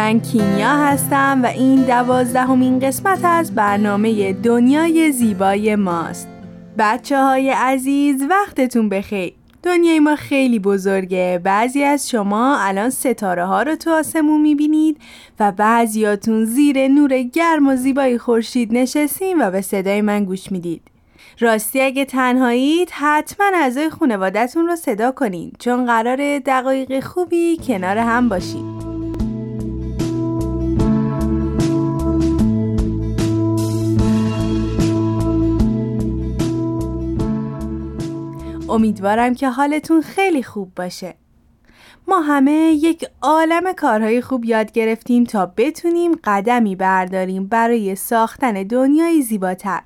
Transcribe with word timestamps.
من 0.00 0.20
کینیا 0.20 0.76
هستم 0.76 1.40
و 1.42 1.46
این 1.46 1.82
دوازدهمین 1.82 2.78
قسمت 2.78 3.24
از 3.24 3.54
برنامه 3.54 4.32
دنیای 4.32 5.12
زیبای 5.12 5.76
ماست. 5.76 6.28
بچه 6.78 7.18
های 7.22 7.50
عزیز 7.50 8.22
وقتتون 8.30 8.88
بخیر. 8.88 9.32
دنیای 9.62 10.00
ما 10.00 10.16
خیلی 10.16 10.58
بزرگه. 10.58 11.40
بعضی 11.44 11.82
از 11.82 12.10
شما 12.10 12.56
الان 12.60 12.90
ستاره 12.90 13.44
ها 13.44 13.62
رو 13.62 13.76
تو 13.76 13.90
آسمون 13.90 14.40
می‌بینید 14.40 14.96
و 15.40 15.52
بعضیاتون 15.52 16.44
زیر 16.44 16.88
نور 16.88 17.22
گرم 17.22 17.68
و 17.68 17.76
زیبای 17.76 18.18
خورشید 18.18 18.74
نشستین 18.74 19.42
و 19.42 19.50
به 19.50 19.60
صدای 19.60 20.00
من 20.00 20.24
گوش 20.24 20.52
می‌دید. 20.52 20.82
راستی 21.40 21.80
اگه 21.80 22.04
تنهایید 22.04 22.90
حتما 22.92 23.46
اعضای 23.54 23.90
خانوادتون 23.90 24.66
رو 24.66 24.76
صدا 24.76 25.12
کنید 25.12 25.56
چون 25.58 25.86
قرار 25.86 26.38
دقایق 26.38 27.04
خوبی 27.04 27.56
کنار 27.66 27.98
هم 27.98 28.28
باشید 28.28 28.79
امیدوارم 38.70 39.34
که 39.34 39.48
حالتون 39.48 40.00
خیلی 40.02 40.42
خوب 40.42 40.74
باشه. 40.74 41.14
ما 42.08 42.20
همه 42.20 42.52
یک 42.52 43.04
عالم 43.22 43.72
کارهای 43.72 44.20
خوب 44.20 44.44
یاد 44.44 44.72
گرفتیم 44.72 45.24
تا 45.24 45.52
بتونیم 45.56 46.12
قدمی 46.24 46.76
برداریم 46.76 47.46
برای 47.46 47.94
ساختن 47.94 48.62
دنیای 48.62 49.22
زیباتر. 49.22 49.80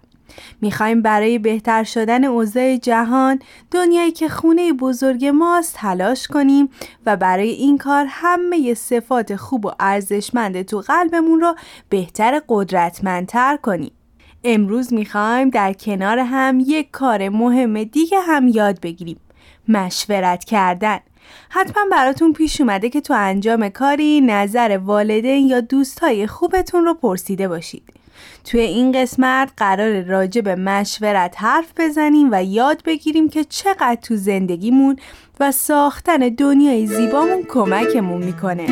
می‌خوایم 0.60 1.02
برای 1.02 1.38
بهتر 1.38 1.84
شدن 1.84 2.24
اوضاع 2.24 2.76
جهان 2.76 3.38
دنیایی 3.70 4.12
که 4.12 4.28
خونه 4.28 4.72
بزرگ 4.72 5.26
ماست 5.26 5.74
تلاش 5.74 6.28
کنیم 6.28 6.68
و 7.06 7.16
برای 7.16 7.50
این 7.50 7.78
کار 7.78 8.06
همه 8.08 8.74
صفات 8.74 9.36
خوب 9.36 9.66
و 9.66 9.70
ارزشمند 9.80 10.62
تو 10.62 10.80
قلبمون 10.80 11.40
رو 11.40 11.54
بهتر 11.88 12.42
قدرتمندتر 12.48 13.56
کنیم. 13.56 13.92
امروز 14.44 14.92
می‌خوایم 14.92 15.50
در 15.50 15.72
کنار 15.72 16.18
هم 16.18 16.64
یک 16.66 16.90
کار 16.90 17.28
مهم 17.28 17.84
دیگه 17.84 18.20
هم 18.20 18.48
یاد 18.48 18.80
بگیریم. 18.80 19.16
مشورت 19.68 20.44
کردن. 20.44 20.98
حتما 21.48 21.82
براتون 21.92 22.32
پیش 22.32 22.60
اومده 22.60 22.90
که 22.90 23.00
تو 23.00 23.14
انجام 23.16 23.68
کاری 23.68 24.20
نظر 24.20 24.78
والدین 24.84 25.48
یا 25.48 25.60
دوستای 25.60 26.26
خوبتون 26.26 26.84
رو 26.84 26.94
پرسیده 26.94 27.48
باشید. 27.48 27.82
توی 28.44 28.60
این 28.60 28.92
قسمت 28.92 29.52
قرار 29.56 30.02
راجع 30.02 30.40
به 30.40 30.54
مشورت 30.54 31.34
حرف 31.38 31.72
بزنیم 31.76 32.28
و 32.32 32.44
یاد 32.44 32.82
بگیریم 32.84 33.28
که 33.28 33.44
چقدر 33.44 33.98
تو 34.02 34.16
زندگیمون 34.16 34.96
و 35.40 35.52
ساختن 35.52 36.18
دنیای 36.18 36.86
زیبامون 36.86 37.42
کمکمون 37.48 38.22
می‌کنه. 38.22 38.66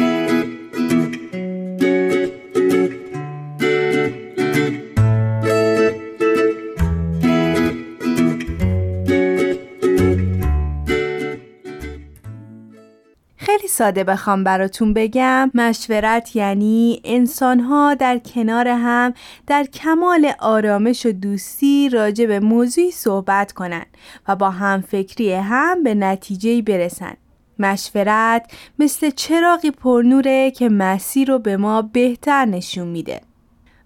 خیلی 13.42 13.68
ساده 13.68 14.04
بخوام 14.04 14.44
براتون 14.44 14.94
بگم. 14.94 15.50
مشورت 15.54 16.36
یعنی 16.36 17.00
انسانها 17.04 17.94
در 17.94 18.18
کنار 18.18 18.68
هم 18.68 19.14
در 19.46 19.64
کمال 19.64 20.32
آرامش 20.38 21.06
و 21.06 21.12
دوستی 21.12 21.88
راجع 21.88 22.26
به 22.26 22.40
موضوعی 22.40 22.90
صحبت 22.90 23.52
کنن 23.52 23.84
و 24.28 24.36
با 24.36 24.50
هم 24.50 24.80
فکری 24.80 25.32
هم 25.32 25.82
به 25.82 25.94
نتیجه 25.94 26.62
برسن. 26.62 27.14
مشورت 27.58 28.52
مثل 28.78 29.10
چراغی 29.10 29.70
پرنوره 29.70 30.50
که 30.50 30.68
مسیر 30.68 31.28
رو 31.28 31.38
به 31.38 31.56
ما 31.56 31.82
بهتر 31.82 32.44
نشون 32.44 32.88
میده. 32.88 33.20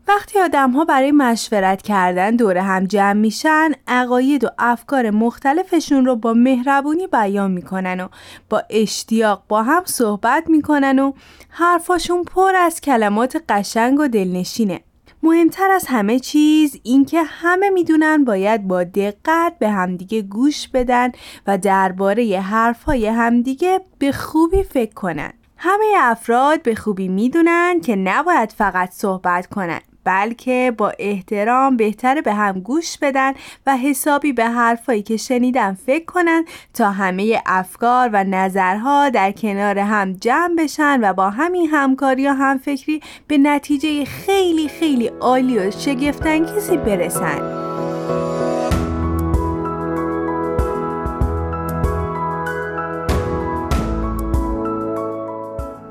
وقتی 0.08 0.40
آدم 0.40 0.70
ها 0.70 0.84
برای 0.84 1.12
مشورت 1.12 1.82
کردن 1.82 2.36
دور 2.36 2.58
هم 2.58 2.84
جمع 2.84 3.12
میشن 3.12 3.72
عقاید 3.88 4.44
و 4.44 4.48
افکار 4.58 5.10
مختلفشون 5.10 6.06
رو 6.06 6.16
با 6.16 6.32
مهربونی 6.32 7.06
بیان 7.06 7.50
می‌کنن 7.50 8.00
و 8.00 8.08
با 8.50 8.62
اشتیاق 8.70 9.42
با 9.48 9.62
هم 9.62 9.82
صحبت 9.84 10.44
می‌کنن 10.46 10.98
و 10.98 11.12
حرفاشون 11.48 12.24
پر 12.24 12.54
از 12.56 12.80
کلمات 12.80 13.42
قشنگ 13.48 14.00
و 14.00 14.08
دلنشینه. 14.08 14.80
مهمتر 15.22 15.70
از 15.70 15.86
همه 15.88 16.18
چیز 16.18 16.80
اینکه 16.82 17.22
همه 17.22 17.70
می‌دونن 17.70 18.24
باید 18.24 18.68
با 18.68 18.84
دقت 18.84 19.52
به 19.58 19.68
همدیگه 19.68 20.22
گوش 20.22 20.68
بدن 20.68 21.12
و 21.46 21.58
درباره 21.58 22.40
حرفهای 22.40 23.06
همدیگه 23.06 23.80
به 23.98 24.12
خوبی 24.12 24.62
فکر 24.62 24.94
کنن. 24.94 25.32
همه 25.56 25.84
افراد 25.98 26.62
به 26.62 26.74
خوبی 26.74 27.08
می‌دونن 27.08 27.80
که 27.80 27.96
نباید 27.96 28.52
فقط 28.52 28.90
صحبت 28.90 29.46
کنن. 29.46 29.80
بلکه 30.06 30.72
با 30.78 30.92
احترام 30.98 31.76
بهتره 31.76 32.22
به 32.22 32.34
هم 32.34 32.60
گوش 32.60 32.98
بدن 32.98 33.32
و 33.66 33.76
حسابی 33.76 34.32
به 34.32 34.44
حرفایی 34.44 35.02
که 35.02 35.16
شنیدن 35.16 35.74
فکر 35.74 36.04
کنن 36.04 36.44
تا 36.74 36.90
همه 36.90 37.42
افکار 37.46 38.10
و 38.12 38.24
نظرها 38.24 39.08
در 39.08 39.32
کنار 39.32 39.78
هم 39.78 40.12
جمع 40.12 40.54
بشن 40.58 41.00
و 41.02 41.12
با 41.12 41.30
همین 41.30 41.68
همکاری 41.72 42.28
و 42.28 42.32
همفکری 42.32 43.00
به 43.26 43.38
نتیجه 43.38 44.04
خیلی 44.04 44.68
خیلی 44.68 45.06
عالی 45.06 45.58
و 45.58 45.70
شگفتانگیزی 45.70 46.76
برسن. 46.76 47.66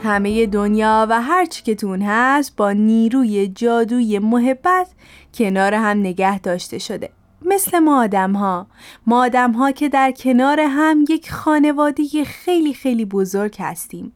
همه 0.06 0.46
دنیا 0.46 1.08
و 1.10 1.22
هر 1.22 1.46
چی 1.46 1.64
که 1.64 1.76
تون 1.76 2.02
هست 2.02 2.56
با 2.56 2.72
نیروی 2.72 3.48
جادوی 3.48 4.20
محبت 4.20 4.88
کنار 5.34 5.74
هم 5.74 6.00
نگه 6.00 6.40
داشته 6.40 6.78
شده. 6.78 7.10
مثل 7.42 7.80
ما 7.80 8.04
آدم 8.04 8.34
ها 8.34 8.68
ما 9.08 9.26
آدم 9.26 9.52
ها 9.52 9.72
که 9.72 9.90
در 9.90 10.12
کنار 10.12 10.60
هم 10.60 11.06
یک 11.10 11.32
خانواده 11.32 12.24
خیلی 12.26 12.74
خیلی 12.74 13.06
بزرگ 13.06 13.56
هستیم. 13.60 14.12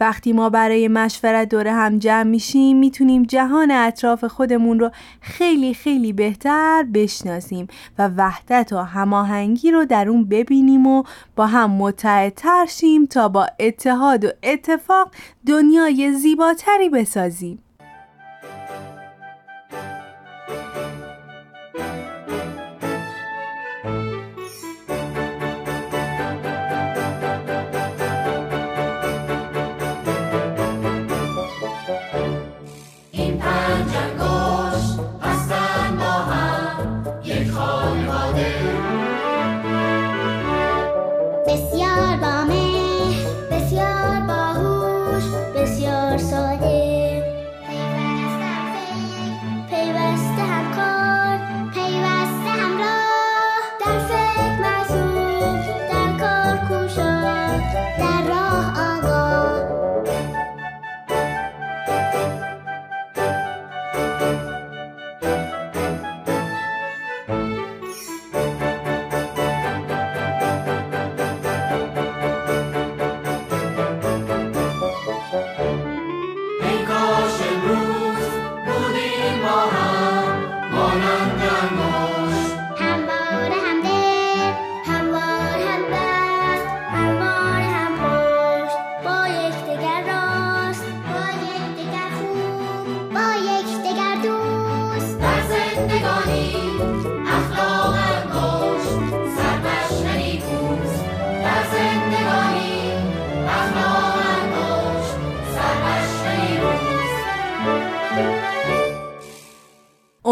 وقتی 0.00 0.32
ما 0.32 0.50
برای 0.50 0.88
مشورت 0.88 1.48
دور 1.48 1.68
هم 1.68 1.98
جمع 1.98 2.22
میشیم 2.22 2.78
می‌تونیم 2.78 3.22
جهان 3.22 3.70
اطراف 3.70 4.24
خودمون 4.24 4.78
رو 4.80 4.90
خیلی 5.20 5.74
خیلی 5.74 6.12
بهتر 6.12 6.86
بشناسیم 6.94 7.66
و 7.98 8.08
وحدت 8.08 8.72
و 8.72 8.78
هماهنگی 8.78 9.70
رو 9.70 9.84
در 9.84 10.08
اون 10.08 10.24
ببینیم 10.24 10.86
و 10.86 11.02
با 11.36 11.46
هم 11.46 11.70
متحدتر 11.70 12.66
شیم 12.66 13.06
تا 13.06 13.28
با 13.28 13.46
اتحاد 13.60 14.24
و 14.24 14.28
اتفاق 14.42 15.10
دنیای 15.46 16.12
زیباتری 16.12 16.88
بسازیم. 16.88 17.58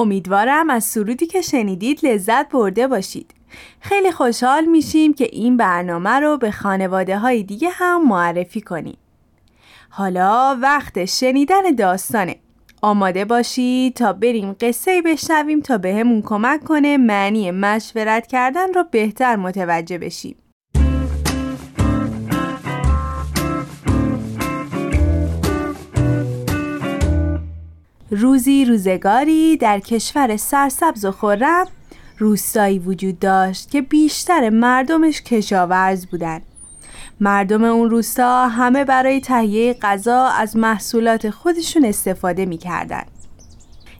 امیدوارم 0.00 0.70
از 0.70 0.84
سرودی 0.84 1.26
که 1.26 1.40
شنیدید 1.40 2.06
لذت 2.06 2.48
برده 2.48 2.88
باشید. 2.88 3.34
خیلی 3.80 4.12
خوشحال 4.12 4.64
میشیم 4.64 5.14
که 5.14 5.28
این 5.32 5.56
برنامه 5.56 6.10
رو 6.10 6.36
به 6.36 6.50
خانواده 6.50 7.18
های 7.18 7.42
دیگه 7.42 7.68
هم 7.70 8.08
معرفی 8.08 8.60
کنیم. 8.60 8.96
حالا 9.90 10.58
وقت 10.62 11.04
شنیدن 11.04 11.62
داستانه. 11.78 12.36
آماده 12.82 13.24
باشید 13.24 13.94
تا 13.94 14.12
بریم 14.12 14.56
قصه 14.60 15.02
بشنویم 15.02 15.60
تا 15.60 15.78
بهمون 15.78 16.20
به 16.20 16.26
کمک 16.26 16.64
کنه 16.64 16.96
معنی 16.96 17.50
مشورت 17.50 18.26
کردن 18.26 18.74
رو 18.74 18.84
بهتر 18.90 19.36
متوجه 19.36 19.98
بشیم. 19.98 20.36
روزی 28.10 28.64
روزگاری 28.64 29.56
در 29.56 29.80
کشور 29.80 30.36
سرسبز 30.36 31.04
و 31.04 31.10
خورم 31.10 31.66
روستایی 32.18 32.78
وجود 32.78 33.18
داشت 33.18 33.70
که 33.70 33.82
بیشتر 33.82 34.50
مردمش 34.50 35.22
کشاورز 35.22 36.06
بودند. 36.06 36.42
مردم 37.20 37.64
اون 37.64 37.90
روستا 37.90 38.48
همه 38.48 38.84
برای 38.84 39.20
تهیه 39.20 39.74
غذا 39.74 40.24
از 40.24 40.56
محصولات 40.56 41.30
خودشون 41.30 41.84
استفاده 41.84 42.46
می‌کردن. 42.46 43.04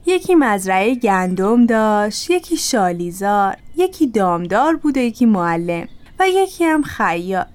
یکی 0.07 0.35
مزرعه 0.35 0.95
گندم 0.95 1.67
داشت، 1.67 2.31
یکی 2.31 2.57
شالیزار، 2.57 3.57
یکی 3.77 4.07
دامدار 4.07 4.77
بود 4.77 4.97
و 4.97 5.01
یکی 5.01 5.27
معلم 5.27 5.89
و 6.21 6.29
یکی 6.29 6.65
هم 6.65 6.83
خیاط. 6.83 7.47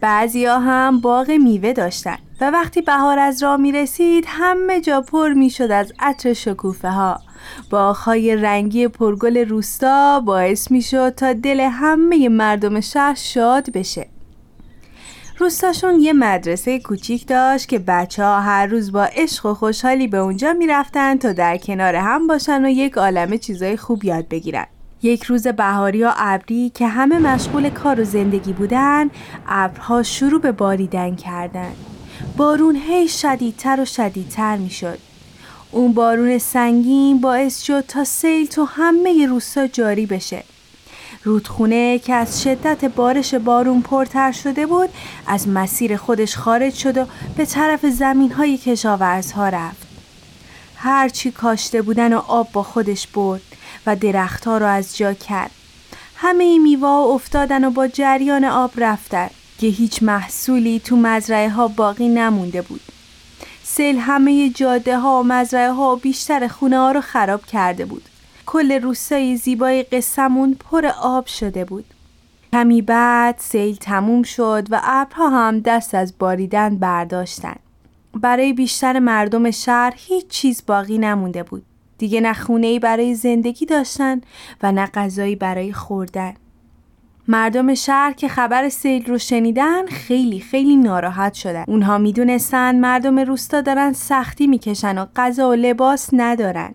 بعضیا 0.00 0.58
هم 0.58 1.00
باغ 1.00 1.30
میوه 1.30 1.72
داشتن 1.72 2.18
و 2.40 2.50
وقتی 2.50 2.80
بهار 2.80 3.18
از 3.18 3.42
راه 3.42 3.56
می 3.56 3.72
رسید 3.72 4.24
همه 4.28 4.80
جا 4.80 5.00
پر 5.00 5.32
می 5.32 5.50
شد 5.50 5.70
از 5.70 5.92
عطر 5.98 6.32
شکوفه 6.32 6.90
ها. 6.90 7.20
باغهای 7.70 8.36
رنگی 8.36 8.88
پرگل 8.88 9.48
روستا 9.48 10.20
باعث 10.20 10.70
می 10.70 10.82
شد 10.82 11.08
تا 11.08 11.32
دل 11.32 11.60
همه 11.60 12.28
مردم 12.28 12.80
شهر 12.80 13.14
شاد 13.14 13.70
بشه. 13.72 14.06
روستاشون 15.38 16.00
یه 16.00 16.12
مدرسه 16.12 16.78
کوچیک 16.78 17.26
داشت 17.26 17.68
که 17.68 17.78
بچه 17.78 18.24
ها 18.24 18.40
هر 18.40 18.66
روز 18.66 18.92
با 18.92 19.04
عشق 19.04 19.46
و 19.46 19.54
خوشحالی 19.54 20.08
به 20.08 20.16
اونجا 20.16 20.52
می‌رفتن 20.52 21.18
تا 21.18 21.32
در 21.32 21.56
کنار 21.56 21.96
هم 21.96 22.26
باشن 22.26 22.64
و 22.64 22.68
یک 22.68 22.98
عالمه 22.98 23.38
چیزای 23.38 23.76
خوب 23.76 24.04
یاد 24.04 24.28
بگیرن. 24.28 24.66
یک 25.02 25.22
روز 25.22 25.46
بهاری 25.46 25.98
یا 25.98 26.14
ابری 26.16 26.70
که 26.70 26.86
همه 26.86 27.18
مشغول 27.18 27.70
کار 27.70 28.00
و 28.00 28.04
زندگی 28.04 28.52
بودن 28.52 29.10
ابرها 29.48 30.02
شروع 30.02 30.40
به 30.40 30.52
باریدن 30.52 31.16
کردن. 31.16 31.72
بارون 32.40 32.76
هی 32.76 33.08
شدیدتر 33.08 33.80
و 33.80 33.84
شدیدتر 33.84 34.56
می‌شد. 34.56 34.98
اون 35.70 35.92
بارون 35.92 36.38
سنگین 36.38 37.20
باعث 37.20 37.62
شد 37.62 37.80
تا 37.80 38.04
سیل 38.04 38.46
تو 38.46 38.64
همه 38.64 39.26
روستا 39.26 39.66
جاری 39.66 40.06
بشه. 40.06 40.44
رودخونه 41.24 41.98
که 41.98 42.14
از 42.14 42.42
شدت 42.42 42.84
بارش 42.84 43.34
بارون 43.34 43.82
پرتر 43.82 44.32
شده 44.32 44.66
بود 44.66 44.88
از 45.26 45.48
مسیر 45.48 45.96
خودش 45.96 46.36
خارج 46.36 46.74
شد 46.74 46.96
و 46.96 47.06
به 47.36 47.46
طرف 47.46 47.86
زمین 47.86 48.32
های 48.32 48.58
کشاورزها 48.58 49.48
رفت. 49.48 49.86
هرچی 50.76 51.30
کاشته 51.30 51.82
بودن 51.82 52.12
و 52.12 52.18
آب 52.18 52.52
با 52.52 52.62
خودش 52.62 53.06
برد 53.06 53.42
و 53.86 53.96
درختها 53.96 54.58
را 54.58 54.70
از 54.70 54.96
جا 54.96 55.12
کرد. 55.12 55.50
همه 56.16 56.58
میوا 56.58 57.04
افتادن 57.04 57.64
و 57.64 57.70
با 57.70 57.88
جریان 57.88 58.44
آب 58.44 58.70
رفتن. 58.76 59.30
که 59.60 59.66
هیچ 59.66 60.02
محصولی 60.02 60.80
تو 60.80 60.96
مزرعه 60.96 61.50
ها 61.50 61.68
باقی 61.68 62.08
نمونده 62.08 62.62
بود. 62.62 62.80
سیل 63.62 63.96
همه 63.98 64.50
جاده 64.50 64.98
ها 64.98 65.20
و 65.20 65.22
مزرعه 65.22 65.70
ها 65.70 65.96
و 65.96 65.98
بیشتر 65.98 66.48
خونه 66.48 66.78
ها 66.78 66.92
رو 66.92 67.00
خراب 67.00 67.46
کرده 67.46 67.84
بود. 67.84 68.02
کل 68.46 68.72
روستای 68.82 69.36
زیبای 69.36 69.82
قسمون 69.82 70.54
پر 70.54 70.86
آب 71.02 71.26
شده 71.26 71.64
بود. 71.64 71.84
کمی 72.52 72.82
بعد 72.82 73.34
سیل 73.38 73.76
تموم 73.76 74.22
شد 74.22 74.66
و 74.70 74.80
ابرها 74.82 75.28
هم 75.30 75.60
دست 75.60 75.94
از 75.94 76.14
باریدن 76.18 76.76
برداشتن. 76.76 77.56
برای 78.14 78.52
بیشتر 78.52 78.98
مردم 78.98 79.50
شهر 79.50 79.94
هیچ 79.96 80.28
چیز 80.28 80.62
باقی 80.66 80.98
نمونده 80.98 81.42
بود. 81.42 81.62
دیگه 81.98 82.20
نه 82.20 82.34
خونه 82.34 82.78
برای 82.78 83.14
زندگی 83.14 83.66
داشتن 83.66 84.20
و 84.62 84.72
نه 84.72 84.86
غذایی 84.86 85.36
برای 85.36 85.72
خوردن. 85.72 86.34
مردم 87.30 87.74
شهر 87.74 88.12
که 88.12 88.28
خبر 88.28 88.68
سیل 88.68 89.06
رو 89.06 89.18
شنیدن 89.18 89.86
خیلی 89.86 90.40
خیلی 90.40 90.76
ناراحت 90.76 91.34
شدن. 91.34 91.64
اونها 91.68 91.98
می‌دونستن 91.98 92.80
مردم 92.80 93.18
روستا 93.18 93.60
دارن 93.60 93.92
سختی 93.92 94.46
می‌کشن 94.46 94.98
و 94.98 95.06
غذا 95.16 95.50
و 95.50 95.54
لباس 95.54 96.10
ندارن. 96.12 96.74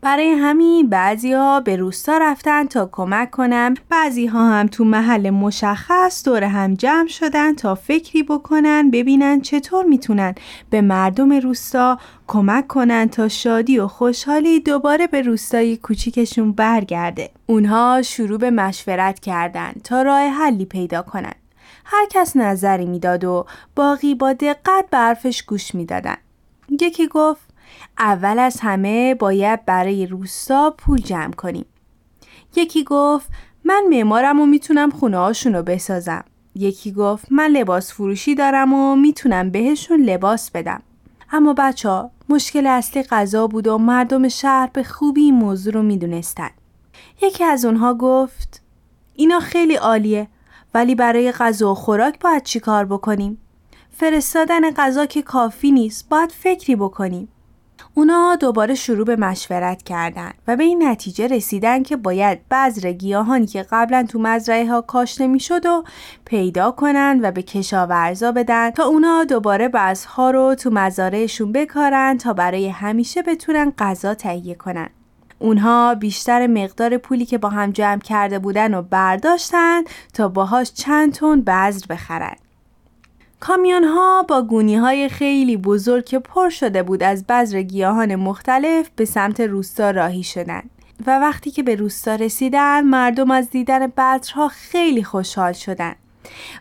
برای 0.00 0.30
همین 0.30 0.88
بعضی 0.88 1.32
ها 1.32 1.60
به 1.60 1.76
روستا 1.76 2.18
رفتن 2.18 2.64
تا 2.64 2.88
کمک 2.92 3.30
کنم 3.30 3.74
بعضی 3.88 4.26
ها 4.26 4.50
هم 4.50 4.66
تو 4.66 4.84
محل 4.84 5.30
مشخص 5.30 6.24
دور 6.24 6.44
هم 6.44 6.74
جمع 6.74 7.08
شدن 7.08 7.54
تا 7.54 7.74
فکری 7.74 8.22
بکنن 8.22 8.90
ببینن 8.90 9.40
چطور 9.40 9.84
می‌تونن 9.84 10.34
به 10.70 10.80
مردم 10.80 11.32
روستا 11.32 11.98
کمک 12.26 12.66
کنن 12.66 13.08
تا 13.08 13.28
شادی 13.28 13.78
و 13.78 13.86
خوشحالی 13.86 14.60
دوباره 14.60 15.06
به 15.06 15.22
روستای 15.22 15.76
کوچیکشون 15.76 16.52
برگرده. 16.52 17.30
اونها 17.46 18.02
شروع 18.02 18.38
به 18.38 18.50
مشورت 18.50 19.20
کردن 19.20 19.72
تا 19.84 20.02
راه 20.02 20.28
حلی 20.28 20.64
پیدا 20.64 21.02
کنن. 21.02 21.34
هر 21.84 22.06
کس 22.10 22.36
نظری 22.36 22.86
می‌داد 22.86 23.24
و 23.24 23.46
باقی 23.76 24.14
با 24.14 24.32
دقت 24.32 24.84
به 24.90 24.98
حرفش 24.98 25.42
گوش 25.42 25.74
می‌دادن. 25.74 26.16
یکی 26.80 27.08
گفت 27.08 27.45
اول 27.98 28.38
از 28.38 28.60
همه 28.60 29.14
باید 29.14 29.64
برای 29.64 30.06
روستا 30.06 30.74
پول 30.78 30.98
جمع 30.98 31.32
کنیم. 31.32 31.66
یکی 32.56 32.84
گفت 32.84 33.28
من 33.64 33.82
معمارم 33.90 34.40
و 34.40 34.46
می‌تونم 34.46 34.90
خونه 34.90 35.18
هاشون 35.18 35.62
بسازم. 35.62 36.24
یکی 36.54 36.92
گفت 36.92 37.32
من 37.32 37.46
لباس 37.46 37.92
فروشی 37.92 38.34
دارم 38.34 38.72
و 38.72 38.96
می‌تونم 38.96 39.50
بهشون 39.50 40.00
لباس 40.00 40.50
بدم. 40.50 40.82
اما 41.32 41.54
بچه 41.58 41.88
ها 41.88 42.10
مشکل 42.28 42.66
اصلی 42.66 43.02
غذا 43.02 43.46
بود 43.46 43.66
و 43.66 43.78
مردم 43.78 44.28
شهر 44.28 44.70
به 44.72 44.82
خوبی 44.82 45.20
این 45.20 45.34
موضوع 45.34 45.72
رو 45.72 45.82
می‌دونستن. 45.82 46.50
یکی 47.22 47.44
از 47.44 47.64
اونها 47.64 47.94
گفت 47.94 48.62
اینا 49.14 49.40
خیلی 49.40 49.74
عالیه 49.74 50.28
ولی 50.74 50.94
برای 50.94 51.32
غذا 51.32 51.72
و 51.72 51.74
خوراک 51.74 52.18
باید 52.18 52.42
چی 52.42 52.60
کار 52.60 52.84
بکنیم؟ 52.84 53.38
فرستادن 53.90 54.70
غذا 54.70 55.06
که 55.06 55.22
کافی 55.22 55.72
نیست 55.72 56.08
باید 56.08 56.32
فکری 56.32 56.76
بکنیم. 56.76 57.28
اونا 57.98 58.36
دوباره 58.36 58.74
شروع 58.74 59.04
به 59.04 59.16
مشورت 59.16 59.82
کردن 59.82 60.30
و 60.48 60.56
به 60.56 60.64
این 60.64 60.88
نتیجه 60.88 61.26
رسیدن 61.26 61.82
که 61.82 61.96
باید 61.96 62.48
بذر 62.48 62.92
گیاهانی 62.92 63.46
که 63.46 63.66
قبلا 63.70 64.06
تو 64.08 64.18
مزرعه 64.18 64.66
ها 64.66 64.80
کاشته 64.80 65.26
می‌شد 65.26 65.66
و 65.66 65.84
پیدا 66.24 66.70
کنن 66.70 67.20
و 67.22 67.30
به 67.30 67.42
کشاورزا 67.42 68.32
بدن 68.32 68.70
تا 68.70 68.84
اونا 68.84 69.24
دوباره 69.24 69.68
بذرها 69.68 70.30
رو 70.30 70.54
تو 70.54 70.70
مزارعشون 70.70 71.52
بکارن 71.52 72.18
تا 72.18 72.32
برای 72.32 72.68
همیشه 72.68 73.22
بتونن 73.22 73.72
غذا 73.78 74.14
تهیه 74.14 74.54
کنن. 74.54 74.88
اونها 75.38 75.94
بیشتر 75.94 76.46
مقدار 76.46 76.96
پولی 76.98 77.26
که 77.26 77.38
با 77.38 77.48
هم 77.48 77.70
جمع 77.70 78.00
کرده 78.00 78.38
بودن 78.38 78.74
و 78.74 78.82
برداشتن 78.82 79.82
تا 80.14 80.28
باهاش 80.28 80.72
چند 80.72 81.12
تن 81.12 81.40
بذر 81.40 81.86
بخرن. 81.90 82.36
کامیون 83.40 83.84
ها 83.84 84.22
با 84.28 84.42
گونی 84.42 84.76
های 84.76 85.08
خیلی 85.08 85.56
بزرگ 85.56 86.04
که 86.04 86.18
پر 86.18 86.48
شده 86.48 86.82
بود 86.82 87.02
از 87.02 87.26
بذر 87.26 87.62
گیاهان 87.62 88.16
مختلف 88.16 88.90
به 88.96 89.04
سمت 89.04 89.40
روستا 89.40 89.90
راهی 89.90 90.22
شدند. 90.22 90.70
و 91.06 91.18
وقتی 91.18 91.50
که 91.50 91.62
به 91.62 91.74
روستا 91.74 92.14
رسیدن 92.14 92.80
مردم 92.80 93.30
از 93.30 93.50
دیدن 93.50 93.86
بذرها 93.86 94.48
خیلی 94.48 95.04
خوشحال 95.04 95.52
شدند. 95.52 95.96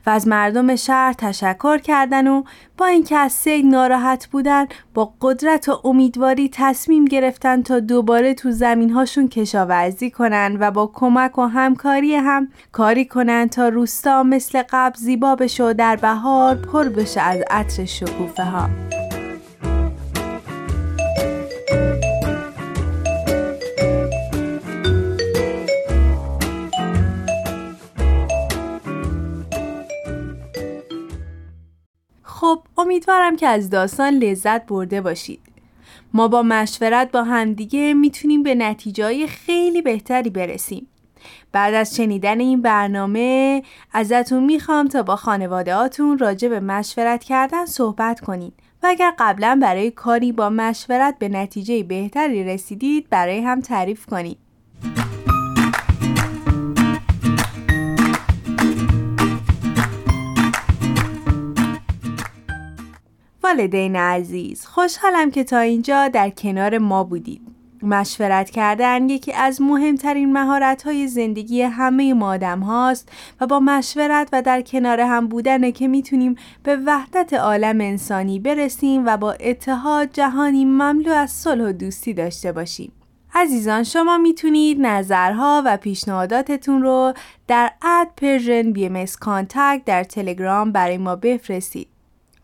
و 0.06 0.10
از 0.10 0.28
مردم 0.28 0.76
شهر 0.76 1.14
تشکر 1.14 1.78
کردن 1.78 2.28
و 2.28 2.44
با 2.78 2.86
اینکه 2.86 3.18
از 3.18 3.32
سیل 3.32 3.66
ناراحت 3.66 4.28
بودن 4.28 4.66
با 4.94 5.14
قدرت 5.22 5.70
و 5.70 5.82
امیدواری 5.84 6.50
تصمیم 6.54 7.06
گرفتن 7.06 7.62
تا 7.62 7.80
دوباره 7.80 8.34
تو 8.34 8.52
زمین 8.52 8.90
هاشون 8.90 9.28
کشاورزی 9.28 10.12
کنن 10.12 10.58
و 10.60 10.72
با 10.72 10.92
کمک 10.94 11.38
و 11.38 11.42
همکاری 11.42 12.16
هم 12.16 12.48
کاری 12.72 13.06
کنن 13.06 13.50
تا 13.50 13.70
روستا 13.70 14.24
مثل 14.24 14.64
قبل 14.70 14.96
زیبا 15.00 15.36
بشه 15.36 15.64
و 15.64 15.74
در 15.74 15.96
بهار 15.96 16.56
پر 16.56 16.90
بشه 16.90 17.22
از 17.22 17.44
عطر 17.50 17.86
شکوفه 17.86 18.44
ها 18.44 18.70
خب 32.46 32.62
امیدوارم 32.78 33.36
که 33.36 33.48
از 33.48 33.70
داستان 33.70 34.14
لذت 34.14 34.66
برده 34.66 35.02
باشید. 35.02 35.40
ما 36.14 36.28
با 36.28 36.44
مشورت 36.44 37.12
با 37.12 37.24
همدیگه 37.24 37.94
می‌تونیم 37.94 38.44
به 38.44 38.56
نتیجه 38.56 39.28
خیلی 39.28 39.82
بهتری 39.82 40.30
برسیم. 40.30 40.88
بعد 41.52 41.74
از 41.74 41.96
شنیدن 41.96 42.40
این 42.40 42.62
برنامه 42.62 43.64
ازتون 43.94 44.44
می‌خوام 44.44 44.88
تا 44.88 45.04
با 45.04 45.16
خانواده 45.16 45.76
راجع 46.20 46.48
به 46.48 46.60
مشورت 46.60 47.24
کردن 47.24 47.66
صحبت 47.66 48.20
کنید 48.20 48.54
و 48.84 48.88
اگر 48.88 49.14
قبلا 49.20 49.60
برای 49.62 49.92
کاری 49.92 50.32
با 50.32 50.50
مشورت 50.50 51.20
به 51.20 51.30
نتیجه 51.30 51.84
بهتری 51.84 52.44
رسیدید 52.44 53.10
برای 53.10 53.40
هم 53.40 53.62
تعریف 53.62 54.06
کنید. 54.06 54.38
والدین 63.46 63.96
عزیز 63.96 64.66
خوشحالم 64.66 65.32
که 65.32 65.44
تا 65.44 65.60
اینجا 65.60 66.08
در 66.08 66.30
کنار 66.30 66.78
ما 66.78 67.04
بودید 67.04 67.42
مشورت 67.84 68.50
کردن 68.50 69.10
یکی 69.10 69.34
از 69.34 69.62
مهمترین 69.62 70.34
مهارت 70.34 70.84
های 70.84 71.08
زندگی 71.08 71.62
همه 71.62 72.14
ما 72.14 72.30
آدم 72.30 72.60
هاست 72.60 73.10
و 73.42 73.48
با 73.48 73.60
مشورت 73.60 74.30
و 74.34 74.42
در 74.42 74.62
کنار 74.62 75.02
هم 75.02 75.28
بودنه 75.28 75.72
که 75.72 75.88
می‌تونیم 75.88 76.36
به 76.64 76.78
وحدت 76.86 77.34
عالم 77.34 77.82
انسانی 77.82 78.40
برسیم 78.40 79.04
و 79.06 79.18
با 79.18 79.32
اتحاد 79.32 80.10
جهانی 80.14 80.66
مملو 80.66 81.12
از 81.12 81.32
صلح 81.32 81.64
و 81.64 81.72
دوستی 81.72 82.14
داشته 82.14 82.52
باشیم. 82.52 82.92
عزیزان 83.36 83.84
شما 83.84 84.18
می‌تونید 84.18 84.82
نظرها 84.82 85.64
و 85.66 85.78
پیشنهاداتتون 85.78 86.82
رو 86.82 87.14
در 87.48 87.72
اد 87.82 88.08
Persian 88.18 88.74
BMS 88.74 89.06
در 89.86 90.04
تلگرام 90.04 90.72
برای 90.72 90.98
ما 90.98 91.16
بفرستید. 91.16 91.95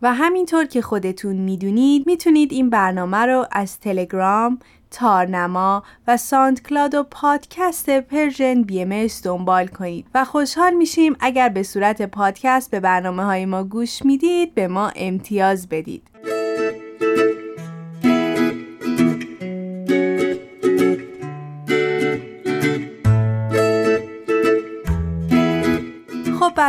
و 0.01 0.13
همینطور 0.13 0.65
که 0.65 0.81
خودتون 0.81 1.35
می‌دونید 1.35 2.07
می‌تونید 2.07 2.51
این 2.51 2.69
برنامه 2.69 3.17
رو 3.17 3.45
از 3.51 3.79
تلگرام، 3.79 4.59
تارنما 4.91 5.83
و 6.07 6.17
SoundCloud 6.17 6.95
و 6.95 7.03
پادکست 7.03 7.89
Persian 7.89 8.61
BM 8.61 9.07
دنبال 9.23 9.67
کنید 9.67 10.05
و 10.13 10.25
خوشحال 10.25 10.73
میشیم 10.73 11.15
اگر 11.19 11.49
به 11.49 11.63
صورت 11.63 12.01
پادکست 12.01 12.71
به 12.71 12.79
برنامه 12.79 13.23
های 13.23 13.45
ما 13.45 13.63
گوش 13.63 14.05
می‌دید 14.05 14.55
به 14.55 14.67
ما 14.67 14.91
امتیاز 14.95 15.69
بدید. 15.69 16.10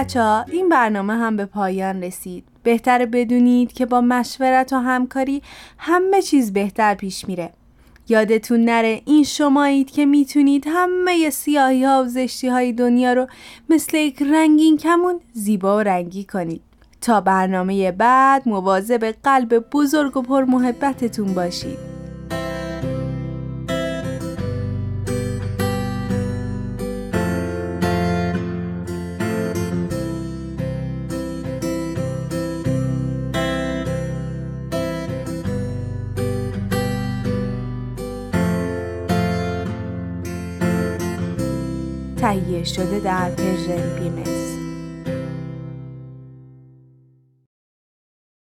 بچه 0.02 0.22
ها 0.22 0.44
این 0.52 0.68
برنامه 0.68 1.14
هم 1.14 1.36
به 1.36 1.46
پایان 1.46 2.02
رسید. 2.02 2.44
بهتره 2.62 3.06
بدونید 3.06 3.72
که 3.72 3.86
با 3.86 4.00
مشورت 4.00 4.72
و 4.72 4.76
همکاری 4.76 5.42
همه 5.78 6.22
چیز 6.22 6.52
بهتر 6.52 6.94
پیش 6.94 7.28
میره. 7.28 7.52
یادتون 8.08 8.64
نره 8.64 9.02
این 9.04 9.24
شمایید 9.24 9.90
که 9.90 10.06
می‌تونید 10.06 10.64
همه 10.68 11.30
سیاهی 11.30 11.84
ها 11.84 12.02
و 12.04 12.08
زشتی 12.08 12.48
های 12.48 12.72
دنیا 12.72 13.12
رو 13.12 13.26
مثل 13.70 13.96
یک 13.96 14.22
رنگین 14.22 14.76
کمون 14.76 15.20
زیبا 15.32 15.76
و 15.76 15.80
رنگی 15.80 16.24
کنید. 16.24 16.62
تا 17.00 17.20
برنامه 17.20 17.92
بعد 17.92 18.48
مواظب 18.48 19.14
قلب 19.24 19.58
بزرگ 19.58 20.16
و 20.16 20.22
پر 20.22 20.44
محبتتون 20.44 21.34
باشید. 21.34 21.91
تهیه 42.32 42.64
شده 42.64 43.00
در 43.00 43.30
پرژن 43.30 43.98
بیمس 43.98 44.41